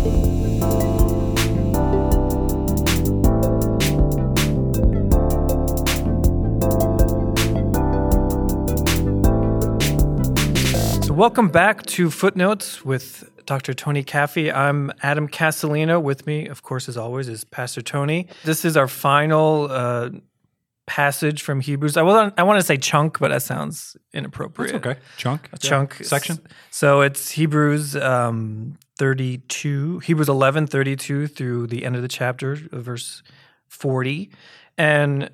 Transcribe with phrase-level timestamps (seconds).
[0.00, 0.06] So,
[11.12, 13.74] welcome back to Footnotes with Dr.
[13.74, 14.50] Tony Caffey.
[14.50, 16.02] I'm Adam Castellino.
[16.02, 18.26] With me, of course, as always, is Pastor Tony.
[18.44, 20.08] This is our final uh,
[20.86, 21.98] passage from Hebrews.
[21.98, 24.72] I, I want to say chunk, but that sounds inappropriate.
[24.72, 25.00] That's okay.
[25.18, 25.50] Chunk.
[25.52, 26.38] A chunk Section.
[26.70, 33.22] So it's Hebrews um, 32, Hebrews 11, 32 through the end of the chapter, verse
[33.68, 34.30] 40.
[34.76, 35.30] And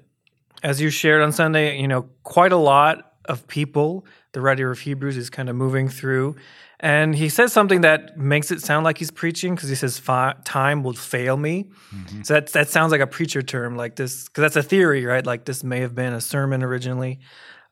[0.63, 4.79] as you shared on Sunday, you know, quite a lot of people, the writer of
[4.79, 6.37] Hebrews is kind of moving through.
[6.79, 9.99] And he says something that makes it sound like he's preaching because he says,
[10.45, 11.69] Time will fail me.
[12.23, 15.27] So that, that sounds like a preacher term, like this, because that's a theory, right?
[15.27, 17.19] Like this may have been a sermon originally.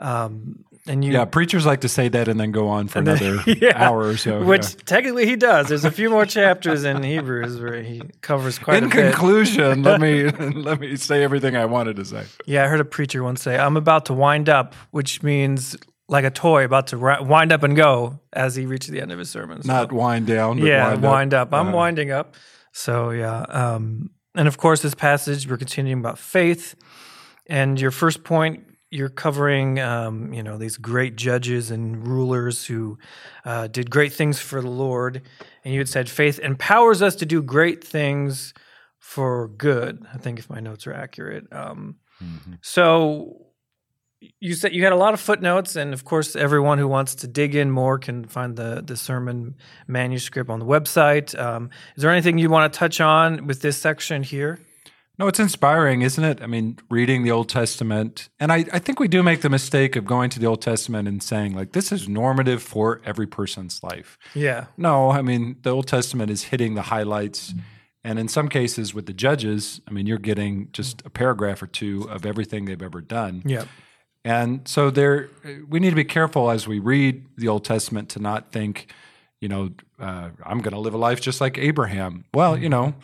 [0.01, 3.17] Um, and you, Yeah, preachers like to say that and then go on for then-
[3.23, 4.43] another yeah, hour or so.
[4.45, 4.81] Which yeah.
[4.85, 5.69] technically he does.
[5.69, 8.99] There's a few more chapters in Hebrews where he covers quite In a bit.
[9.07, 10.25] In conclusion, let me
[10.69, 12.25] let me say everything I wanted to say.
[12.47, 15.77] Yeah, I heard a preacher once say, "I'm about to wind up," which means
[16.09, 19.11] like a toy about to ri- wind up and go as he reaches the end
[19.11, 19.63] of his sermon.
[19.63, 21.55] So- Not wind down, but yeah, wind, wind up.
[21.55, 22.35] I'm Uh, winding up.
[22.73, 26.75] So yeah, um, and of course, this passage we're continuing about faith.
[27.47, 32.99] And your first point, you're covering, um, you know, these great judges and rulers who
[33.45, 35.23] uh, did great things for the Lord.
[35.65, 38.55] And you had said faith empowers us to do great things
[39.01, 40.05] for good.
[40.13, 41.45] I think if my notes are accurate.
[41.53, 42.59] Um, Mhm.
[42.63, 43.41] so
[44.41, 47.27] you said you had a lot of footnotes, and of course, everyone who wants to
[47.27, 51.39] dig in more can find the the sermon manuscript on the website.
[51.39, 54.59] Um, is there anything you want to touch on with this section here?
[55.17, 56.43] No, it's inspiring, isn't it?
[56.43, 59.95] I mean, reading the Old Testament, and I, I think we do make the mistake
[59.95, 63.83] of going to the Old Testament and saying, like, this is normative for every person's
[63.83, 64.19] life.
[64.35, 67.55] Yeah, No, I mean, the Old Testament is hitting the highlights.
[68.03, 71.67] And in some cases with the judges, I mean, you're getting just a paragraph or
[71.67, 73.43] two of everything they've ever done.
[73.47, 73.65] yeah,
[74.25, 75.31] And so there,
[75.69, 78.93] we need to be careful as we read the Old Testament to not think,
[79.41, 82.25] you know, uh, I'm going to live a life just like Abraham.
[82.35, 82.95] Well, you know,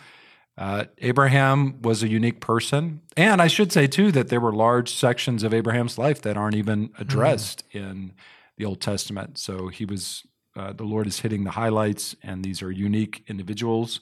[0.60, 4.92] uh, Abraham was a unique person, and I should say too that there were large
[4.92, 8.12] sections of Abraham's life that aren't even addressed in
[8.58, 9.38] the Old Testament.
[9.38, 10.22] So he was,
[10.54, 14.00] uh, the Lord is hitting the highlights, and these are unique individuals.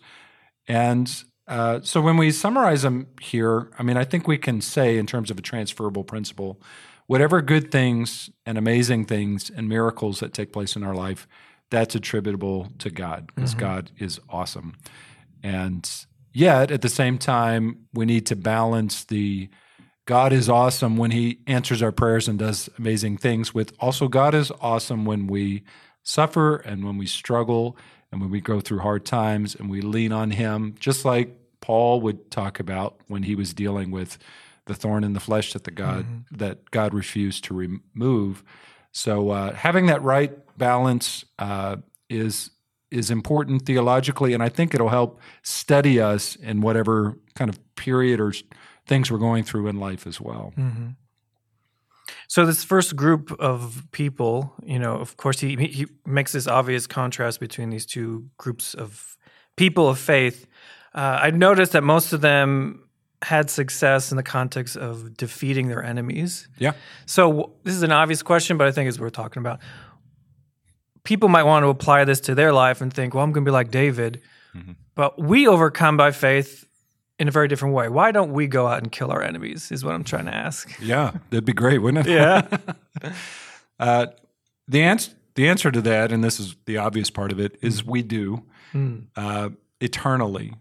[0.66, 4.98] And uh, so when we summarize them here, I mean, I think we can say,
[4.98, 6.60] in terms of a transferable principle,
[7.06, 11.28] whatever good things and amazing things and miracles that take place in our life,
[11.70, 14.74] that's attributable to God because God is awesome.
[15.41, 15.88] And
[16.38, 19.49] yet, at the same time, we need to balance the
[20.06, 24.34] God is awesome when He answers our prayers and does amazing things with also God
[24.34, 25.65] is awesome when we
[26.03, 27.77] suffer and when we struggle
[28.10, 32.00] and when we go through hard times and we lean on Him, just like Paul
[32.03, 34.19] would talk about when he was dealing with
[34.66, 38.44] the thorn in the flesh that the God that God refused to remove.
[38.93, 41.77] So uh, having that right balance uh,
[42.09, 42.50] is
[42.91, 48.21] is important theologically, and I think it'll help steady us in whatever kind of period
[48.21, 48.32] or
[48.87, 50.53] things we're going through in life as well.
[50.56, 50.88] Mm-hmm.
[52.27, 56.87] So this first group of people, you know, of course, he he makes this obvious
[56.87, 59.16] contrast between these two groups of
[59.56, 60.47] people of faith.
[60.94, 62.88] Uh, I noticed that most of them
[63.22, 66.48] had success in the context of defeating their enemies.
[66.59, 66.72] Yeah,
[67.04, 69.59] So w- this is an obvious question, but I think it's worth talking about.
[71.08, 73.48] People might want to apply this to their life and think, "Well, I'm going to
[73.48, 74.20] be like David,"
[74.94, 76.66] but we overcome by faith
[77.19, 77.88] in a very different way.
[77.88, 79.72] Why don't we go out and kill our enemies?
[79.72, 80.70] Is what I'm trying to ask.
[80.82, 82.12] yeah, that'd be great, wouldn't it?
[82.12, 82.47] Yeah.
[83.80, 84.06] Uh,
[84.66, 87.84] the answer the answer to that, and this is the obvious part of it, is
[87.86, 88.42] we do
[89.16, 89.48] uh,
[89.80, 90.52] eternally,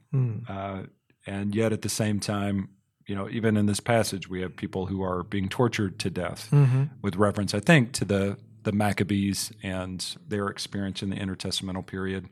[0.48, 0.84] uh,
[1.26, 2.70] and yet at the same time,
[3.08, 6.48] you know, even in this passage, we have people who are being tortured to death,
[7.02, 8.38] with reference, I think, to the
[8.68, 12.28] the Maccabees and their experience in the intertestamental period.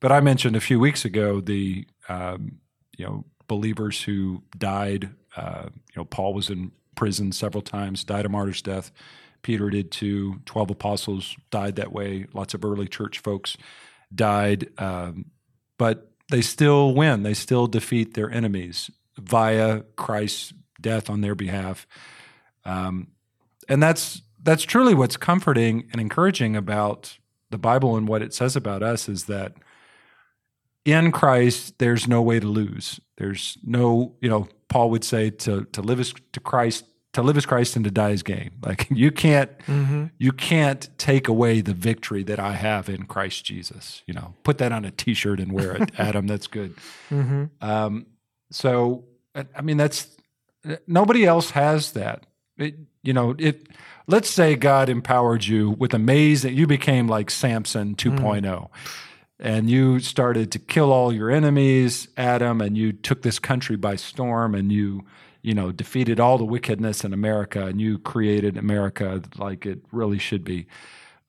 [0.00, 2.60] But I mentioned a few weeks ago the um,
[2.96, 5.10] you know believers who died.
[5.36, 8.90] Uh, you know, Paul was in prison several times, died a martyr's death.
[9.42, 10.40] Peter did too.
[10.46, 12.26] Twelve apostles died that way.
[12.32, 13.58] Lots of early church folks
[14.14, 15.26] died, um,
[15.76, 17.22] but they still win.
[17.22, 21.86] They still defeat their enemies via Christ's death on their behalf.
[22.64, 23.08] Um,
[23.68, 27.18] and that's that's truly what's comforting and encouraging about
[27.50, 29.54] the Bible and what it says about us is that
[30.84, 33.00] in Christ there's no way to lose.
[33.18, 37.36] There's no, you know, Paul would say to to live is to Christ, to live
[37.36, 38.52] as Christ and to die as gain.
[38.62, 39.50] Like you can't
[40.18, 44.02] you can't take away the victory that I have in Christ Jesus.
[44.06, 46.26] You know, put that on a T-shirt and wear it, Adam.
[46.26, 46.74] That's good.
[47.60, 48.06] Um,
[48.50, 49.04] so
[49.34, 50.16] I I mean, that's
[50.86, 52.26] nobody else has that.
[52.58, 53.66] It, you know, it.
[54.06, 56.54] Let's say God empowered you with amazing.
[56.54, 58.16] You became like Samson hmm.
[58.16, 58.70] 2.0
[59.38, 63.96] and you started to kill all your enemies, Adam, and you took this country by
[63.96, 65.04] storm, and you,
[65.42, 70.18] you know, defeated all the wickedness in America, and you created America like it really
[70.18, 70.66] should be.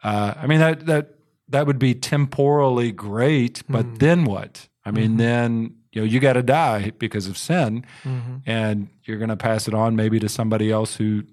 [0.03, 1.15] Uh, I mean, that that
[1.49, 3.95] that would be temporally great, but hmm.
[3.95, 4.67] then what?
[4.85, 5.17] I mean, mm-hmm.
[5.17, 8.37] then you know you got to die because of sin, mm-hmm.
[8.45, 11.23] and you're going to pass it on maybe to somebody else who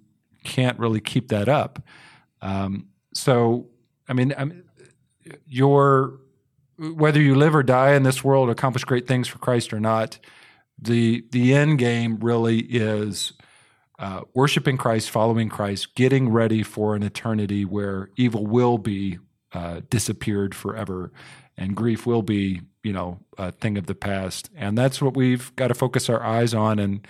[0.45, 1.83] can't really keep that up.
[2.41, 3.67] Um, so,
[4.09, 4.65] I mean, I mean,
[5.47, 6.21] your
[6.77, 10.19] whether you live or die in this world, accomplish great things for Christ or not,
[10.81, 13.33] the the end game really is
[13.99, 19.19] uh, worshiping Christ, following Christ, getting ready for an eternity where evil will be
[19.53, 21.13] uh, disappeared forever,
[21.57, 24.51] and grief will be, you know, a thing of the past.
[24.57, 27.07] And that's what we've got to focus our eyes on and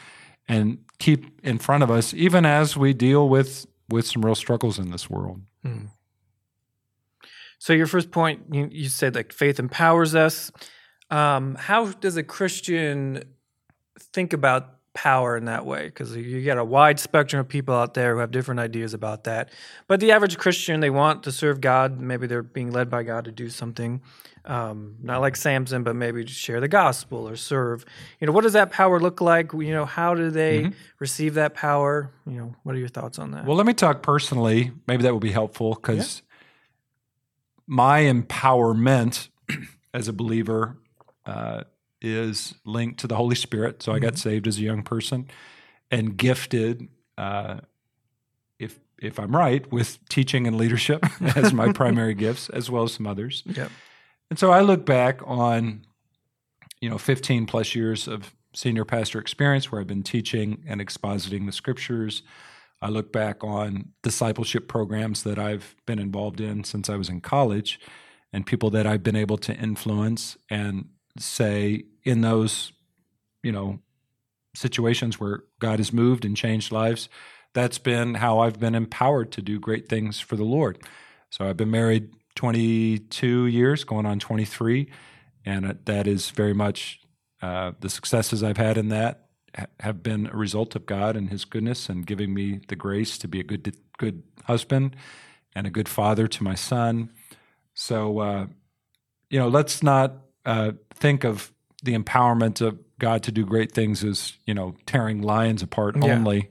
[0.46, 4.78] and keep in front of us, even as we deal with with some real struggles
[4.78, 5.42] in this world.
[7.58, 10.50] So your first point, you, you said like faith empowers us.
[11.10, 13.24] Um, how does a Christian
[13.98, 15.86] think about power in that way?
[15.86, 19.24] Because you get a wide spectrum of people out there who have different ideas about
[19.24, 19.50] that.
[19.86, 22.00] But the average Christian, they want to serve God.
[22.00, 24.00] Maybe they're being led by God to do something,
[24.44, 27.84] um, not like Samson, but maybe to share the gospel or serve.
[28.20, 29.52] You know, what does that power look like?
[29.52, 32.10] You know, how do they receive that power?
[32.26, 33.44] You know, what are your thoughts on that?
[33.44, 34.72] Well, let me talk personally.
[34.86, 36.22] Maybe that will be helpful because
[37.66, 39.28] my empowerment
[39.94, 40.76] as a believer
[41.26, 41.64] uh,
[42.04, 43.82] is linked to the Holy Spirit.
[43.82, 45.26] So I got saved as a young person
[45.90, 47.60] and gifted, uh,
[48.58, 51.04] if if I'm right, with teaching and leadership
[51.36, 53.42] as my primary gifts, as well as some others.
[53.46, 53.70] Yep.
[54.30, 55.86] And so I look back on,
[56.80, 61.46] you know, 15 plus years of senior pastor experience where I've been teaching and expositing
[61.46, 62.22] the scriptures.
[62.80, 67.20] I look back on discipleship programs that I've been involved in since I was in
[67.20, 67.80] college
[68.32, 72.72] and people that I've been able to influence and say in those,
[73.42, 73.80] you know,
[74.54, 77.08] situations where God has moved and changed lives,
[77.52, 80.78] that's been how I've been empowered to do great things for the Lord.
[81.30, 84.90] So I've been married 22 years, going on 23,
[85.44, 87.00] and that is very much
[87.42, 89.26] uh, the successes I've had in that
[89.56, 93.18] ha- have been a result of God and His goodness and giving me the grace
[93.18, 94.96] to be a good good husband
[95.54, 97.10] and a good father to my son.
[97.74, 98.46] So, uh,
[99.30, 101.52] you know, let's not uh, think of
[101.82, 106.14] the empowerment of God to do great things as you know tearing lions apart Yeah.
[106.14, 106.50] only,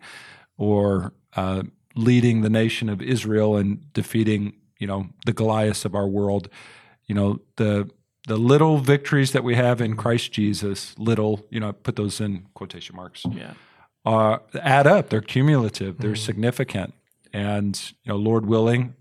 [0.57, 1.63] or uh,
[1.95, 6.50] leading the nation of Israel and defeating you know the Goliaths of our world.
[7.07, 7.90] You know the
[8.28, 12.46] the little victories that we have in Christ Jesus, little, you know, put those in
[12.54, 13.54] quotation marks, yeah.
[14.06, 15.10] uh, add up.
[15.10, 15.98] They're cumulative.
[15.98, 16.94] They're significant.
[17.34, 18.96] And you know, Lord willing,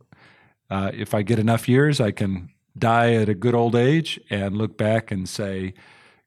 [0.71, 4.57] uh, if I get enough years, I can die at a good old age and
[4.57, 5.75] look back and say,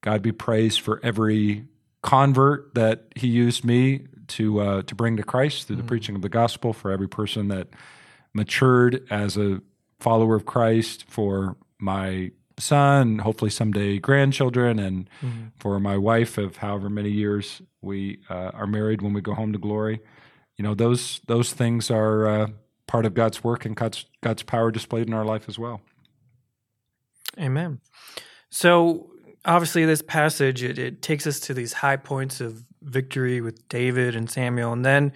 [0.02, 1.66] God be praised for every
[2.02, 6.22] convert that He used me to uh, to bring to Christ through the preaching of
[6.22, 6.74] the gospel.
[6.74, 7.70] For every person that
[8.34, 9.62] matured as a
[10.00, 11.06] follower of Christ.
[11.08, 15.10] For my son, hopefully someday grandchildren, and
[15.58, 19.54] for my wife of however many years we uh, are married when we go home
[19.54, 20.02] to glory.
[20.58, 22.48] You know, those those things are uh,
[22.88, 25.82] part of God's work and God's God's power displayed in our life as well.
[27.40, 27.80] Amen.
[28.50, 29.12] So
[29.44, 34.16] obviously, this passage it, it takes us to these high points of victory with David
[34.16, 35.14] and Samuel, and then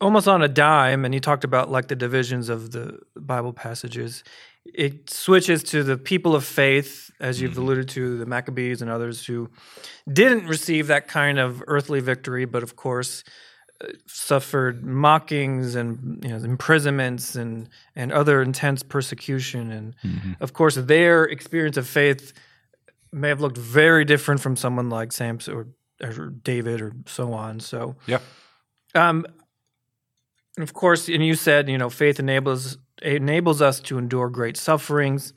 [0.00, 1.04] almost on a dime.
[1.04, 4.24] And you talked about like the divisions of the Bible passages.
[4.64, 7.62] It switches to the people of faith, as you've mm-hmm.
[7.62, 9.50] alluded to, the Maccabees and others who
[10.10, 13.24] didn't receive that kind of earthly victory, but of course
[14.06, 19.70] suffered mockings and you know, imprisonments and and other intense persecution.
[19.70, 19.94] And
[20.40, 22.32] of course their experience of faith
[23.12, 25.66] may have looked very different from someone like Samson or,
[26.02, 27.60] or David or so on.
[27.60, 28.20] So Yeah.
[28.94, 29.26] um
[30.58, 35.32] of course and you said you know faith enables enables us to endure great sufferings.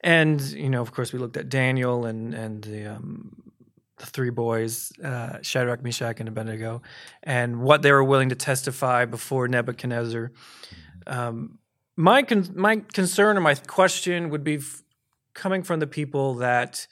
[0.00, 3.43] And you know of course we looked at Daniel and and the um
[3.98, 6.82] the three boys, uh, Shadrach, Meshach, and Abednego,
[7.22, 10.32] and what they were willing to testify before Nebuchadnezzar.
[11.06, 11.58] Um,
[11.96, 14.82] my con- my concern or my question would be f-
[15.32, 16.86] coming from the people that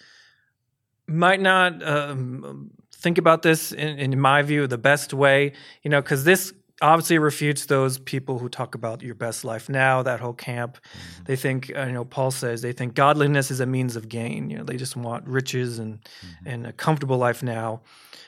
[1.08, 5.52] might not um, think about this, in, in my view, the best way.
[5.82, 6.52] You know, because this
[6.82, 10.02] obviously refutes those people who talk about your best life now.
[10.02, 11.24] That whole camp, Mm-hmm.
[11.24, 14.50] they think uh, you know Paul says they think godliness is a means of gain.
[14.50, 16.48] You know, they just want riches and Mm-hmm.
[16.48, 17.80] and a comfortable life now.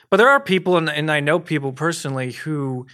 [0.09, 2.85] But there are people, and, and I know people personally who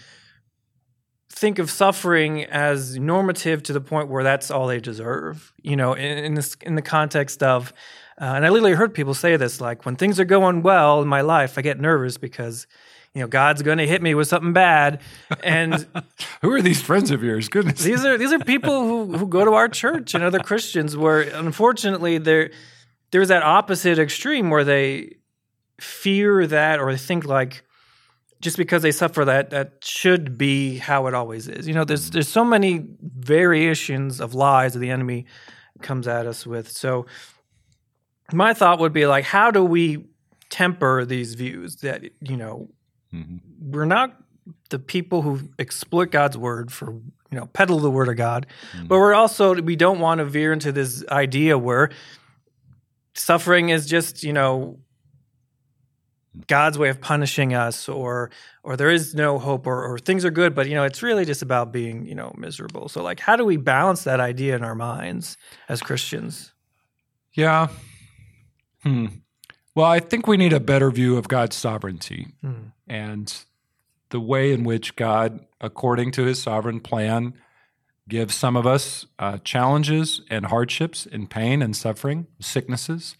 [1.29, 5.53] think of suffering as normative to the point where that's all they deserve.
[5.61, 7.73] You know, in, in this in the context of,
[8.19, 11.07] uh, and I literally heard people say this like when things are going well in
[11.07, 12.67] my life, I get nervous because.
[13.13, 15.01] You know, God's going to hit me with something bad,
[15.43, 15.85] and
[16.41, 17.49] Who are these friends of yours?
[17.49, 17.83] Goodness.
[17.83, 21.21] these are these are people who, who go to our church and other Christians where
[21.21, 22.51] unfortunately there
[23.11, 25.17] there's that opposite extreme where they
[25.79, 27.63] fear that or think like
[28.39, 31.67] just because they suffer that that should be how it always is.
[31.67, 35.25] You know, there's there's so many variations of lies that the enemy
[35.81, 36.71] comes at us with.
[36.71, 37.05] So
[38.31, 40.05] my thought would be like how do we
[40.49, 42.69] temper these views that you know
[43.13, 43.39] Mhm.
[43.59, 44.17] we're not
[44.69, 48.47] the people who exploit God's word for you know peddle the word of God,
[48.87, 51.89] but we're also we don't want to veer into this idea where
[53.13, 54.79] suffering is just you know
[56.47, 58.31] God's way of punishing us, or
[58.63, 61.25] or there is no hope, or, or things are good, but you know it's really
[61.25, 62.87] just about being you know miserable.
[62.87, 65.35] So like, how do we balance that idea in our minds
[65.67, 66.53] as Christians?
[67.33, 67.67] Yeah.
[68.83, 69.07] Hmm.
[69.75, 72.53] Well, I think we need a better view of God's sovereignty Hmm.
[72.87, 73.33] and
[74.09, 77.33] the way in which God, according to his sovereign plan,
[78.09, 83.15] gives some of us uh, challenges and hardships and pain and suffering, sicknesses,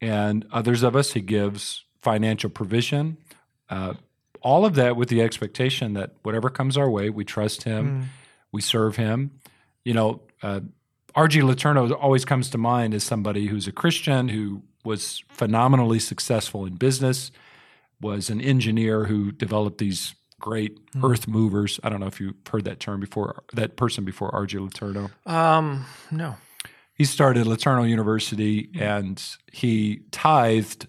[0.00, 3.16] and others of us he gives financial provision.
[3.68, 3.94] Uh,
[4.42, 8.10] all of that with the expectation that whatever comes our way, we trust him,
[8.52, 9.32] we serve him.
[9.84, 10.60] You know, uh,
[11.16, 11.40] R.G.
[11.40, 16.74] Letourneau always comes to mind as somebody who's a Christian who was phenomenally successful in
[16.74, 17.30] business,
[18.00, 21.78] was an engineer who developed these great earth movers.
[21.82, 24.58] I don't know if you've heard that term before, that person before R.G.
[24.58, 25.10] Letourneau.
[25.26, 26.36] Um, no.
[26.94, 29.22] He started Letourneau University and
[29.52, 30.88] he tithed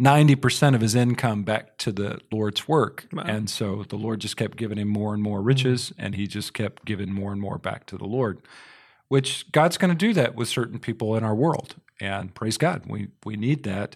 [0.00, 3.06] 90% of his income back to the Lord's work.
[3.24, 6.54] And so the Lord just kept giving him more and more riches, and he just
[6.54, 8.40] kept giving more and more back to the Lord,
[9.08, 11.76] which God's going to do that with certain people in our world.
[12.02, 13.94] And praise God, we, we need that.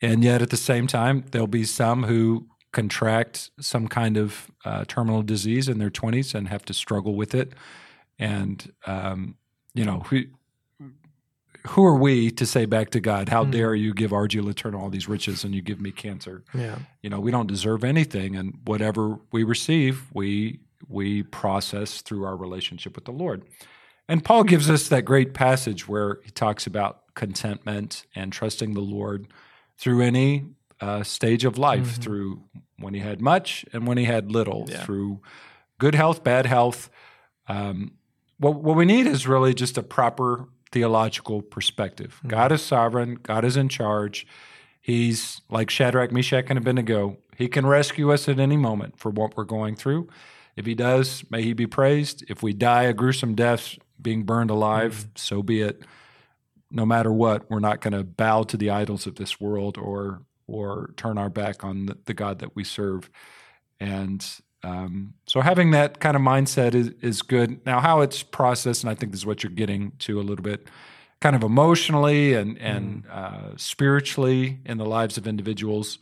[0.00, 4.84] And yet at the same time, there'll be some who contract some kind of uh,
[4.88, 7.52] terminal disease in their 20s and have to struggle with it.
[8.18, 9.36] And, um,
[9.74, 10.22] you know, who,
[11.66, 14.38] who are we to say back to God, how dare you give R.G.
[14.38, 16.44] Letourneau all these riches and you give me cancer?
[16.54, 16.78] Yeah.
[17.02, 22.36] You know, we don't deserve anything, and whatever we receive, we we process through our
[22.36, 23.44] relationship with the Lord.
[24.06, 28.80] And Paul gives us that great passage where he talks about contentment and trusting the
[28.80, 29.26] Lord
[29.78, 30.44] through any
[30.80, 32.42] uh, stage of life, through
[32.78, 34.84] when he had much and when he had little, Yeah.
[34.84, 35.20] through
[35.78, 36.90] good health, bad health.
[37.48, 37.92] Um,
[38.38, 42.20] what, what we need is really just a proper theological perspective.
[42.26, 44.26] God is sovereign, God is in charge.
[44.80, 47.16] He's like Shadrach, Meshach, and Abednego.
[47.36, 50.08] He can rescue us at any moment for what we're going through.
[50.56, 52.24] If he does, may he be praised.
[52.28, 55.82] If we die a gruesome death, being burned alive, so be it.
[56.74, 60.22] No matter what, we're not going to bow to the idols of this world or
[60.46, 63.08] or turn our back on the, the God that we serve.
[63.80, 64.24] And
[64.62, 67.64] um, so having that kind of mindset is, is good.
[67.64, 70.42] Now, how it's processed, and I think this is what you're getting to a little
[70.42, 70.68] bit,
[71.20, 75.98] kind of emotionally and and uh, spiritually in the lives of individuals.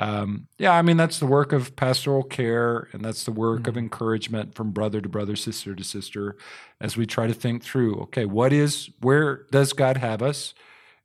[0.00, 3.76] Um, yeah, I mean that's the work of pastoral care, and that's the work of
[3.76, 6.36] encouragement from brother to brother, sister to sister,
[6.80, 8.00] as we try to think through.
[8.02, 10.54] Okay, what is where does God have us,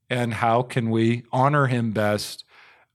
[0.10, 2.44] and how can we honor Him best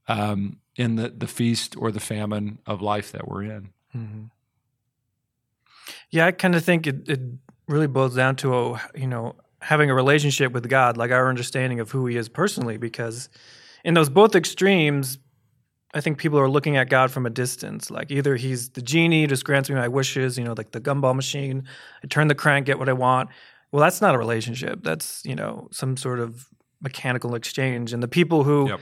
[0.07, 3.69] um, in the the feast or the famine of life that we're in?
[6.09, 7.21] Yeah, I kind of think it, it
[7.67, 11.79] really boils down to a, you know having a relationship with God, like our understanding
[11.79, 12.77] of who He is personally.
[12.77, 13.29] Because
[13.85, 15.17] in those both extremes,
[15.93, 17.91] I think people are looking at God from a distance.
[17.91, 21.15] Like either He's the genie, just grants me my wishes, you know, like the gumball
[21.15, 21.65] machine.
[22.03, 23.29] I turn the crank, get what I want.
[23.71, 24.83] Well, that's not a relationship.
[24.83, 26.47] That's you know some sort of
[26.81, 27.93] mechanical exchange.
[27.93, 28.79] And the people who Yep.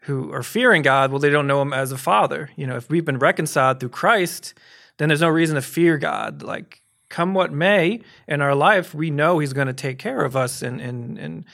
[0.00, 2.50] who are fearing God, well, they don't know Him as a Father.
[2.56, 4.54] You know, if we've been reconciled through Christ,
[4.98, 6.42] then there's no reason to fear God.
[6.42, 10.34] Like, come what may in our life, we know He's going to take care of
[10.36, 11.44] us and and and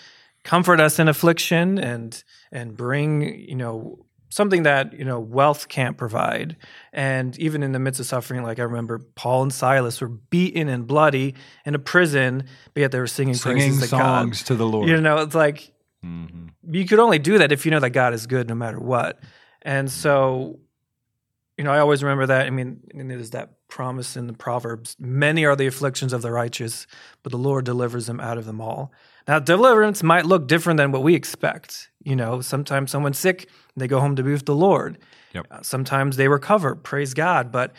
[0.44, 5.96] comfort us in affliction and and bring you know something that you know wealth can't
[5.96, 6.56] provide.
[6.92, 10.68] And even in the midst of suffering, like I remember, Paul and Silas were beaten
[10.68, 11.34] and bloody
[11.66, 14.22] in a prison, but yet they were singing, Singing praises to God.
[14.22, 14.88] songs to the Lord.
[14.88, 15.72] You know, it's like
[16.04, 16.48] mm-hmm.
[16.72, 19.20] you could only do that if you know that God is good no matter what.
[19.62, 20.00] And mm-hmm.
[20.00, 20.60] so,
[21.58, 22.46] you know, I always remember that.
[22.46, 26.86] I mean, there's that promise in the Proverbs many are the afflictions of the righteous,
[27.22, 28.92] but the Lord delivers them out of them all.
[29.28, 31.90] Now, deliverance might look different than what we expect.
[32.02, 34.98] You know, sometimes someone's sick they go home to be with the Lord.
[35.32, 35.46] Yep.
[35.50, 37.52] Uh, sometimes they recover, praise God.
[37.52, 37.72] But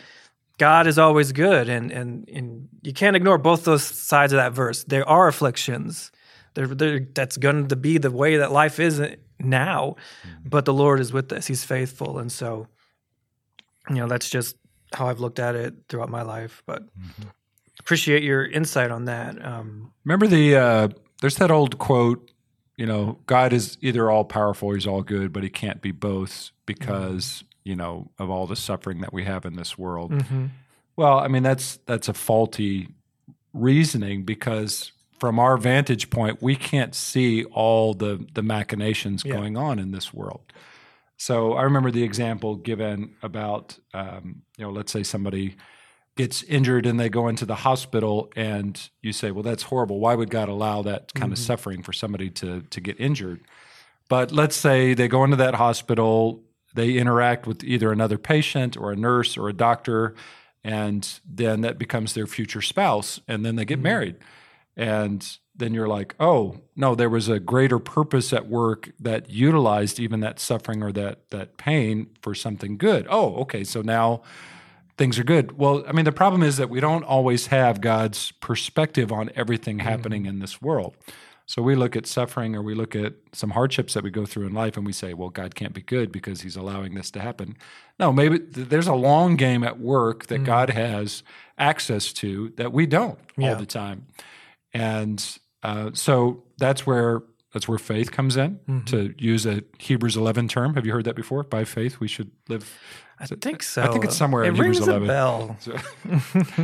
[0.58, 4.52] God is always good, and, and, and you can't ignore both those sides of that
[4.52, 4.84] verse.
[4.84, 6.12] There are afflictions.
[6.54, 9.00] They're, they're, that's going to be the way that life is
[9.38, 9.96] now,
[10.26, 10.48] mm-hmm.
[10.48, 11.46] but the Lord is with us.
[11.46, 12.18] He's faithful.
[12.18, 12.68] And so,
[13.88, 14.56] you know, that's just
[14.92, 16.62] how I've looked at it throughout my life.
[16.66, 17.28] But mm-hmm.
[17.80, 19.44] appreciate your insight on that.
[19.44, 20.88] Um, Remember the uh,
[21.20, 22.31] there's that old quote,
[22.76, 26.50] you know, God is either all powerful, he's all good, but he can't be both
[26.66, 27.46] because mm-hmm.
[27.64, 30.12] you know of all the suffering that we have in this world.
[30.12, 30.46] Mm-hmm.
[30.96, 32.88] Well, I mean that's that's a faulty
[33.52, 39.34] reasoning because from our vantage point, we can't see all the the machinations yeah.
[39.34, 40.52] going on in this world.
[41.16, 45.54] So I remember the example given about, um, you know, let's say somebody
[46.16, 49.98] gets injured and they go into the hospital, and you say, "Well, that's horrible.
[49.98, 51.32] Why would God allow that kind mm-hmm.
[51.32, 53.40] of suffering for somebody to to get injured?"
[54.08, 56.42] But let's say they go into that hospital,
[56.74, 60.14] they interact with either another patient or a nurse or a doctor,
[60.62, 63.84] and then that becomes their future spouse, and then they get mm-hmm.
[63.84, 64.16] married,
[64.76, 70.00] and then you're like, oh no, there was a greater purpose at work that utilized
[70.00, 73.06] even that suffering or that that pain for something good.
[73.08, 74.22] Oh, okay, so now
[75.02, 75.58] things are good.
[75.58, 79.78] Well, I mean, the problem is that we don't always have God's perspective on everything
[79.78, 79.88] mm-hmm.
[79.88, 80.96] happening in this world.
[81.44, 84.46] So we look at suffering or we look at some hardships that we go through
[84.46, 87.20] in life and we say, well, God can't be good because he's allowing this to
[87.20, 87.56] happen.
[87.98, 90.44] No, maybe th- there's a long game at work that mm.
[90.44, 91.24] God has
[91.58, 93.50] access to that we don't yeah.
[93.50, 94.06] all the time.
[94.72, 95.20] And
[95.64, 98.58] uh, so that's where that's where faith comes in.
[98.68, 98.84] Mm-hmm.
[98.84, 101.42] To use a Hebrews 11 term, have you heard that before?
[101.42, 102.78] By faith, we should live.
[103.18, 103.82] I think so.
[103.82, 105.02] I think it's somewhere it in Hebrews 11.
[105.02, 105.56] a bell.
[105.60, 105.76] So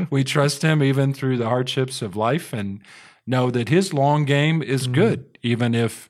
[0.11, 2.83] we trust Him even through the hardships of life, and
[3.27, 4.95] know that His long game is mm-hmm.
[4.95, 6.09] good, even if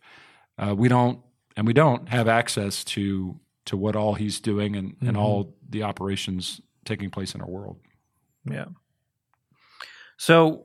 [0.59, 1.21] uh, we don't
[1.57, 5.09] and we don't have access to to what all He's doing and, mm-hmm.
[5.09, 7.79] and all the operations taking place in our world.
[8.49, 8.67] Yeah.
[10.17, 10.65] So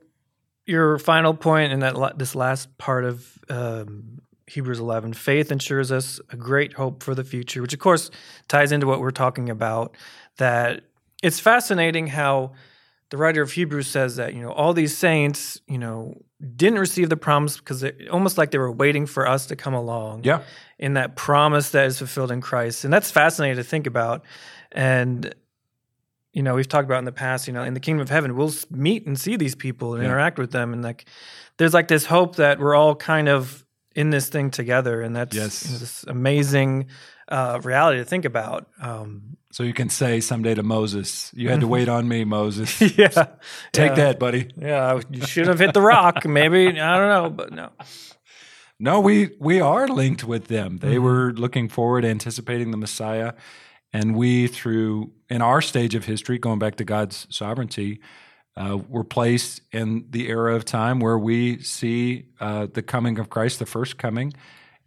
[0.66, 6.20] your final point in that this last part of um, Hebrews 11, faith ensures us
[6.30, 8.10] a great hope for the future, which of course
[8.48, 9.96] ties into what we're talking about.
[10.38, 10.84] That
[11.22, 12.52] it's fascinating how
[13.10, 16.20] the writer of Hebrews says that you know all these saints, you know,
[16.56, 19.74] didn't receive the promise because it almost like they were waiting for us to come
[19.74, 20.24] along.
[20.24, 20.42] Yeah.
[20.78, 24.24] In that promise that is fulfilled in Christ, and that's fascinating to think about.
[24.72, 25.34] And
[26.34, 28.36] you know we've talked about in the past you know in the kingdom of heaven
[28.36, 30.10] we'll meet and see these people and yeah.
[30.10, 31.06] interact with them and like
[31.56, 35.34] there's like this hope that we're all kind of in this thing together and that's
[35.34, 35.64] yes.
[35.64, 36.86] you know, this amazing
[37.28, 41.60] uh, reality to think about um, so you can say someday to moses you had
[41.60, 43.08] to wait on me moses yeah
[43.72, 43.94] take yeah.
[43.94, 47.70] that buddy yeah you should have hit the rock maybe i don't know but no
[48.78, 51.04] no we we are linked with them they mm-hmm.
[51.04, 53.32] were looking forward anticipating the messiah
[53.94, 58.00] and we, through in our stage of history, going back to God's sovereignty,
[58.56, 63.30] uh, we're placed in the era of time where we see uh, the coming of
[63.30, 64.34] Christ, the first coming.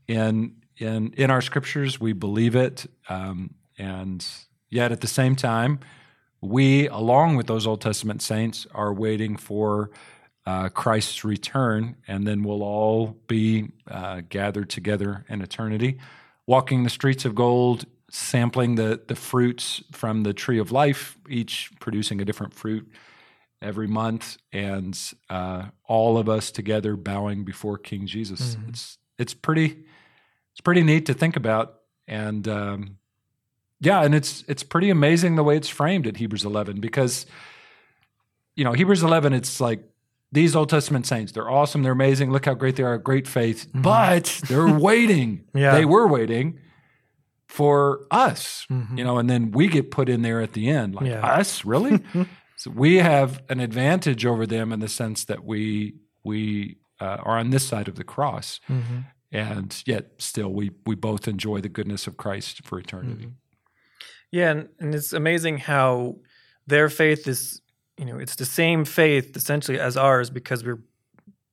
[0.08, 4.26] In in in our scriptures, we believe it, um, and
[4.70, 5.80] yet at the same time,
[6.42, 9.90] we, along with those Old Testament saints, are waiting for
[10.46, 15.98] uh, Christ's return, and then we'll all be uh, gathered together in eternity,
[16.46, 17.86] walking the streets of gold
[18.18, 22.92] sampling the the fruits from the tree of life, each producing a different fruit
[23.62, 25.00] every month, and
[25.30, 28.56] uh, all of us together bowing before King Jesus.
[28.56, 28.70] Mm-hmm.
[28.70, 29.84] It's it's pretty
[30.52, 31.76] it's pretty neat to think about,
[32.08, 32.98] and um,
[33.80, 37.28] yeah, and it's it's pretty amazing the way it's framed at Hebrews 11 because
[38.56, 39.84] you know Hebrews 11 it's like
[40.32, 42.32] these Old Testament saints, they're awesome, they're amazing.
[42.32, 43.84] Look how great they are, great faith, mm-hmm.
[43.84, 45.46] but they're waiting.
[45.54, 45.76] yeah.
[45.76, 46.60] They were waiting
[47.48, 48.98] for us, mm-hmm.
[48.98, 50.96] you know, and then we get put in there at the end.
[50.96, 51.26] Like, yeah.
[51.26, 52.00] us, really?
[52.58, 57.38] so we have an advantage over them in the sense that we we uh, are
[57.38, 59.00] on this side of the cross, mm-hmm.
[59.32, 63.26] and yet still we we both enjoy the goodness of Christ for eternity.
[63.26, 63.32] Mm-hmm.
[64.32, 66.18] Yeah, and, and it's amazing how
[66.66, 67.62] their faith is,
[67.98, 70.80] you know, it's the same faith essentially as ours because we're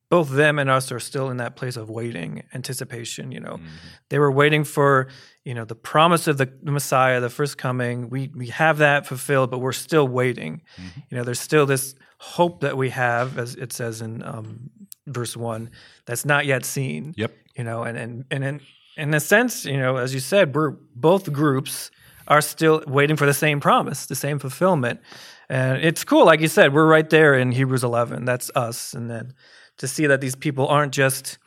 [0.09, 3.31] both them and us are still in that place of waiting, anticipation.
[3.31, 3.67] You know, mm-hmm.
[4.09, 5.07] they were waiting for
[5.45, 8.09] you know the promise of the Messiah, the first coming.
[8.09, 10.61] We we have that fulfilled, but we're still waiting.
[10.75, 10.99] Mm-hmm.
[11.09, 14.71] You know, there's still this hope that we have, as it says in um,
[15.05, 15.69] verse one,
[16.05, 17.13] that's not yet seen.
[17.15, 17.31] Yep.
[17.55, 18.61] You know, and and and in
[18.97, 21.91] in a sense, you know, as you said, we're both groups
[22.27, 24.99] are still waiting for the same promise, the same fulfillment.
[25.47, 28.25] And it's cool, like you said, we're right there in Hebrews 11.
[28.25, 28.95] That's us.
[28.95, 29.33] And then
[29.77, 31.37] to see that these people aren't just,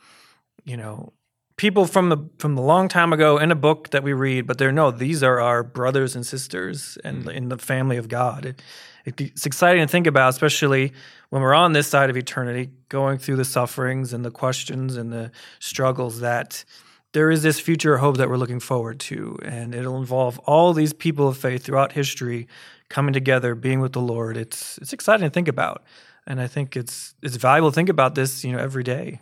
[0.63, 1.11] you know,
[1.59, 4.57] people from the from the long time ago in a book that we read, but
[4.57, 7.33] they're no, these are our brothers and sisters and mm.
[7.33, 8.45] in the family of God.
[8.45, 8.61] It,
[9.05, 10.93] it, it's exciting to think about, especially
[11.31, 15.11] when we're on this side of eternity, going through the sufferings and the questions and
[15.11, 16.63] the struggles that
[17.11, 20.93] there is this future hope that we're looking forward to, and it'll involve all these
[20.93, 22.47] people of faith throughout history
[22.87, 24.37] coming together, being with the Lord.
[24.37, 25.83] It's it's exciting to think about,
[26.25, 29.19] and I think it's it's valuable to think about this, you know, every day.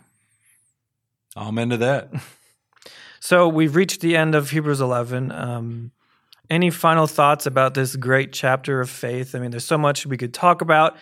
[1.36, 2.10] I'm into that.
[3.20, 5.32] so we've reached the end of Hebrews 11.
[5.32, 5.92] Um,
[6.50, 9.34] any final thoughts about this great chapter of faith?
[9.34, 10.96] I mean, there's so much we could talk about,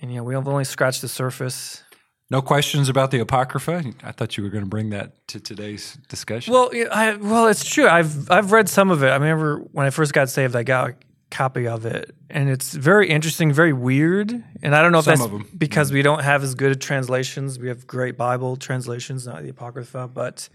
[0.00, 1.82] and you know, we've only scratched the surface.
[2.30, 3.84] No questions about the apocrypha.
[4.02, 6.52] I thought you were going to bring that to today's discussion.
[6.52, 7.88] Well, I, well, it's true.
[7.88, 9.06] I've I've read some of it.
[9.06, 10.94] I remember when I first got saved, I got
[11.30, 14.32] copy of it, and it's very interesting, very weird.
[14.62, 15.94] And I don't know if some that's because mm.
[15.94, 17.58] we don't have as good translations.
[17.58, 20.08] We have great Bible translations, not the apocrypha.
[20.08, 20.48] But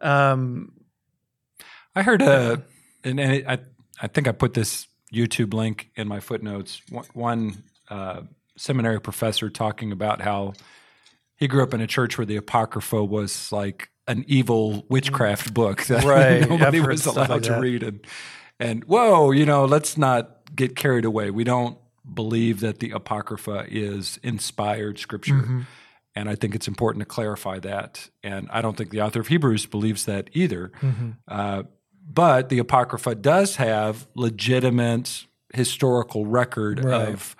[0.00, 0.72] um,
[1.94, 2.62] I heard a,
[3.04, 3.58] and, and I
[4.00, 6.80] I think I put this YouTube link in my footnotes.
[7.12, 8.22] One uh,
[8.56, 10.54] seminary professor talking about how
[11.36, 15.84] he grew up in a church where the Apocrypha was like an evil witchcraft book
[15.84, 16.48] that right.
[16.48, 17.82] nobody was allowed like to read.
[17.82, 18.04] And,
[18.60, 21.30] and whoa, you know, let's not get carried away.
[21.30, 21.78] We don't
[22.12, 25.34] believe that the Apocrypha is inspired scripture.
[25.34, 25.60] Mm-hmm.
[26.14, 28.08] And I think it's important to clarify that.
[28.24, 30.72] And I don't think the author of Hebrews believes that either.
[30.80, 31.10] Mm-hmm.
[31.28, 31.62] Uh,
[32.10, 37.08] but the Apocrypha does have legitimate historical record right.
[37.08, 37.36] of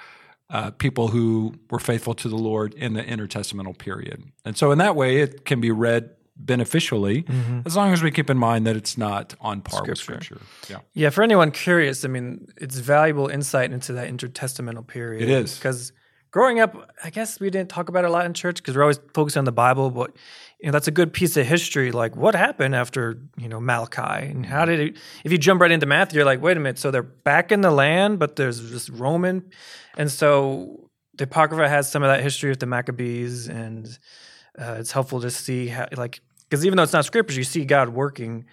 [0.50, 4.24] uh, people who were faithful to the Lord in the intertestamental period.
[4.44, 7.60] And so, in that way, it can be read beneficially mm-hmm.
[7.66, 10.14] as long as we keep in mind that it's not on par scripture.
[10.14, 10.46] with Scripture.
[10.68, 10.78] Yeah.
[10.94, 11.10] Yeah.
[11.10, 15.22] For anyone curious, I mean, it's valuable insight into that intertestamental period.
[15.22, 15.92] It is because
[16.30, 18.82] growing up, I guess we didn't talk about it a lot in church because we're
[18.82, 20.14] always focused on the Bible, but
[20.60, 21.92] you know that's a good piece of history.
[21.92, 24.96] Like what happened after you know Malachi, and how did it?
[25.24, 26.78] If you jump right into Matthew, you're like, wait a minute.
[26.78, 29.50] So they're back in the land, but there's this Roman,
[29.96, 33.98] and so the Apocrypha has some of that history with the Maccabees, and
[34.58, 37.64] uh, it's helpful to see how like because even though it's not scriptures, you see
[37.64, 38.44] God working.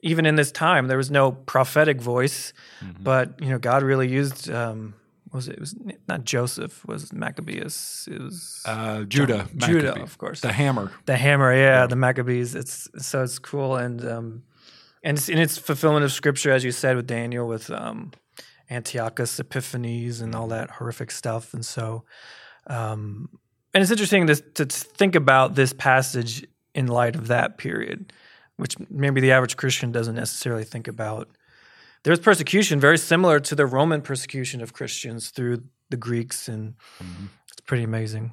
[0.00, 3.02] Even in this time, there was no prophetic voice, mm-hmm.
[3.02, 4.50] but you know God really used.
[4.50, 4.94] Um,
[5.32, 5.54] was it?
[5.54, 5.60] it?
[5.60, 5.74] was
[6.06, 6.86] not Joseph.
[6.86, 8.08] Was Maccabeus?
[8.10, 9.48] It was uh, Judah.
[9.56, 10.40] Judah, of course.
[10.40, 10.92] The hammer.
[11.06, 11.54] The hammer.
[11.54, 12.54] Yeah, yeah, the Maccabees.
[12.54, 14.42] It's so it's cool and um,
[15.02, 18.12] and it's in its fulfillment of scripture, as you said with Daniel, with um,
[18.70, 21.52] Antiochus Epiphanes and all that horrific stuff.
[21.52, 22.04] And so,
[22.66, 23.28] um,
[23.74, 28.12] and it's interesting to, to think about this passage in light of that period,
[28.56, 31.28] which maybe the average Christian doesn't necessarily think about
[32.04, 37.26] there's persecution very similar to the Roman persecution of Christians through the Greeks, and mm-hmm.
[37.50, 38.32] it's pretty amazing.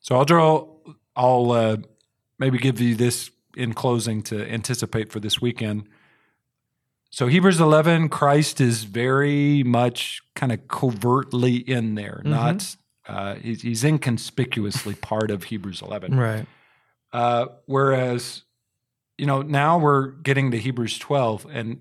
[0.00, 0.66] So I'll draw.
[1.14, 1.76] I'll uh,
[2.38, 5.88] maybe give you this in closing to anticipate for this weekend.
[7.10, 12.30] So Hebrews 11, Christ is very much kind of covertly in there, mm-hmm.
[12.30, 16.16] not uh, he's, he's, inconspicuously part of Hebrews 11.
[16.16, 16.46] Right.
[17.14, 18.42] Uh, whereas,
[19.16, 21.80] you know, now we're getting to Hebrews 12, and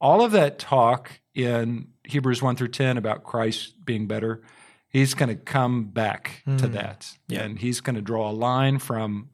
[0.00, 4.42] all of that talk in Hebrews 1 through 10 about Christ being better,
[4.88, 6.58] he's going to come back mm.
[6.58, 6.72] to hmm.
[6.72, 7.12] that.
[7.28, 7.44] Yeah.
[7.44, 9.30] And he's going to draw a line from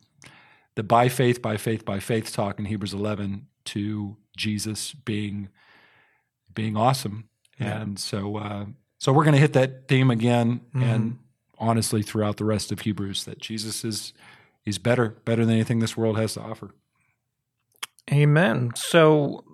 [0.74, 5.48] the by faith, by faith, by faith talk in Hebrews 11 to Jesus being
[6.54, 7.28] being awesome.
[7.58, 7.80] Yeah.
[7.80, 8.66] And so uh,
[8.98, 10.82] so we're going to hit that theme again mm.
[10.82, 11.18] and
[11.58, 14.12] honestly throughout the rest of Hebrews that Jesus is
[14.62, 16.70] he's better, better than anything this world has to offer.
[18.10, 18.70] Amen.
[18.74, 19.44] So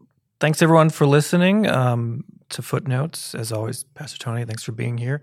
[0.40, 3.34] thanks everyone for listening um, to Footnotes.
[3.34, 5.20] As always, Pastor Tony, thanks for being here.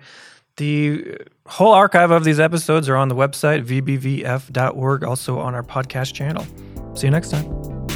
[0.58, 1.18] The
[1.48, 6.46] whole archive of these episodes are on the website, vbvf.org, also on our podcast channel.
[6.96, 7.95] See you next time.